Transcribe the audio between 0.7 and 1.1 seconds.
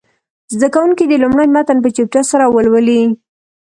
کوونکي